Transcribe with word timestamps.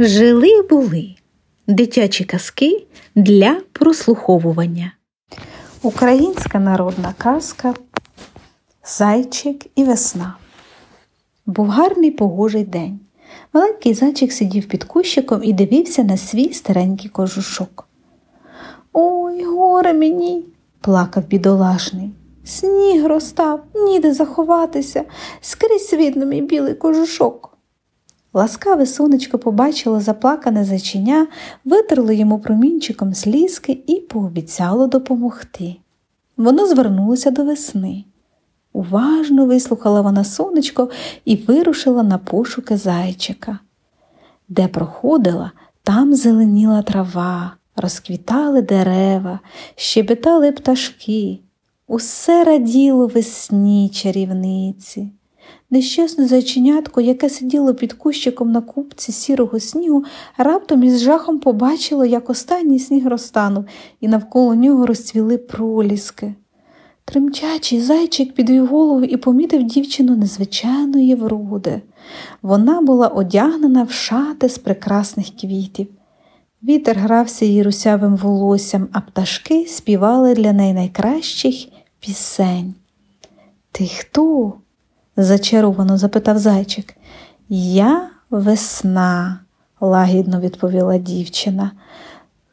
Жили 0.00 0.62
були 0.62 1.14
дитячі 1.66 2.24
казки 2.24 2.86
для 3.14 3.60
прослуховування. 3.72 4.92
Українська 5.82 6.58
народна 6.58 7.14
казка 7.18 7.74
Зайчик 8.84 9.66
і 9.74 9.84
весна. 9.84 10.34
Був 11.46 11.68
гарний 11.68 12.10
погожий 12.10 12.64
день. 12.64 13.00
Маленький 13.52 13.94
зайчик 13.94 14.32
сидів 14.32 14.68
під 14.68 14.84
кущиком 14.84 15.44
і 15.44 15.52
дивився 15.52 16.02
на 16.02 16.16
свій 16.16 16.52
старенький 16.52 17.10
кожушок. 17.10 17.88
Ой, 18.92 19.44
горе 19.44 19.92
мені, 19.92 20.44
плакав 20.80 21.24
бідолашний. 21.26 22.10
Сніг 22.44 23.06
розстав, 23.06 23.64
ніде 23.74 24.14
заховатися, 24.14 25.04
скрізь 25.40 25.92
видно 25.92 26.26
мій 26.26 26.42
білий 26.42 26.74
кожушок. 26.74 27.57
Ласкаве 28.32 28.86
сонечко 28.86 29.38
побачило 29.38 30.00
заплакане 30.00 30.64
зайчиня, 30.64 31.26
витерло 31.64 32.12
йому 32.12 32.38
промінчиком 32.38 33.14
слізки 33.14 33.78
і 33.86 33.94
пообіцяло 33.94 34.86
допомогти. 34.86 35.76
Воно 36.36 36.66
звернулося 36.66 37.30
до 37.30 37.44
весни. 37.44 38.04
Уважно 38.72 39.46
вислухала 39.46 40.00
вона 40.00 40.24
сонечко 40.24 40.90
і 41.24 41.36
вирушила 41.36 42.02
на 42.02 42.18
пошуки 42.18 42.76
зайчика. 42.76 43.58
Де 44.48 44.68
проходила, 44.68 45.52
там 45.82 46.14
зеленіла 46.14 46.82
трава, 46.82 47.52
розквітали 47.76 48.62
дерева, 48.62 49.40
щебетали 49.76 50.52
пташки. 50.52 51.38
Усе 51.86 52.44
раділо 52.44 53.06
весні 53.06 53.88
чарівниці. 53.88 55.08
Нещасне 55.70 56.26
зайченятко, 56.26 57.00
яке 57.00 57.30
сиділо 57.30 57.74
під 57.74 57.92
кущиком 57.92 58.52
на 58.52 58.60
купці 58.60 59.12
сірого 59.12 59.60
снігу, 59.60 60.04
раптом 60.36 60.82
із 60.82 61.00
жахом 61.00 61.38
побачило, 61.38 62.04
як 62.04 62.30
останній 62.30 62.78
сніг 62.78 63.06
розтанув, 63.06 63.64
і 64.00 64.08
навколо 64.08 64.54
нього 64.54 64.86
розцвіли 64.86 65.38
проліски. 65.38 66.34
Тремтячий 67.04 67.80
зайчик 67.80 68.34
підвів 68.34 68.66
голову 68.66 69.04
і 69.04 69.16
помітив 69.16 69.62
дівчину 69.62 70.16
незвичайної 70.16 71.14
вроди. 71.14 71.82
Вона 72.42 72.80
була 72.80 73.08
одягнена 73.08 73.82
в 73.82 73.90
шати 73.90 74.48
з 74.48 74.58
прекрасних 74.58 75.26
квітів. 75.40 75.86
Вітер 76.62 76.98
грався 76.98 77.44
її 77.44 77.62
русявим 77.62 78.16
волоссям, 78.16 78.88
а 78.92 79.00
пташки 79.00 79.66
співали 79.66 80.34
для 80.34 80.52
неї 80.52 80.74
найкращих 80.74 81.54
пісень. 82.00 82.74
Ти 83.72 83.86
хто? 83.86 84.52
Зачаровано 85.18 85.98
запитав 85.98 86.38
зайчик. 86.38 86.94
Я 87.48 88.10
весна, 88.30 89.40
лагідно 89.80 90.40
відповіла 90.40 90.98
дівчина. 90.98 91.72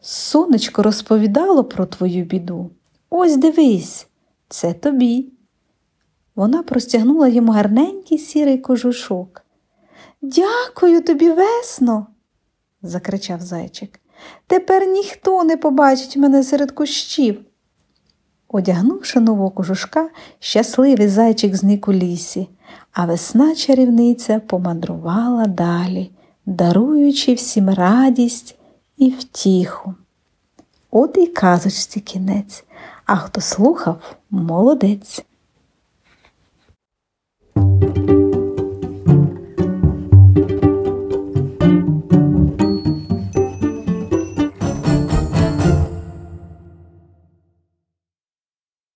Сонечко 0.00 0.82
розповідало 0.82 1.64
про 1.64 1.86
твою 1.86 2.24
біду. 2.24 2.70
Ось 3.10 3.36
дивись, 3.36 4.06
це 4.48 4.72
тобі. 4.72 5.32
Вона 6.34 6.62
простягнула 6.62 7.28
йому 7.28 7.52
гарненький 7.52 8.18
сірий 8.18 8.58
кожушок. 8.58 9.42
Дякую 10.22 11.02
тобі, 11.02 11.30
весно, 11.30 12.06
закричав 12.82 13.40
зайчик. 13.40 14.00
Тепер 14.46 14.86
ніхто 14.86 15.44
не 15.44 15.56
побачить 15.56 16.16
мене 16.16 16.42
серед 16.42 16.70
кущів. 16.72 17.44
Одягнувши 18.52 19.20
нового 19.20 19.50
кожушка, 19.50 20.08
щасливий 20.38 21.08
зайчик 21.08 21.56
зник 21.56 21.88
у 21.88 21.92
лісі, 21.92 22.48
а 22.92 23.06
весна 23.06 23.54
чарівниця 23.54 24.40
помандрувала 24.40 25.46
далі, 25.46 26.10
даруючи 26.46 27.34
всім 27.34 27.70
радість 27.70 28.54
і 28.96 29.10
втіху. 29.10 29.94
От 30.90 31.18
і 31.18 31.26
казочці 31.26 32.00
кінець, 32.00 32.64
а 33.06 33.16
хто 33.16 33.40
слухав 33.40 34.16
молодець. 34.30 35.24